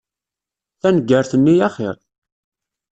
Taneggart-nni 0.81 1.55
axir. 1.67 1.95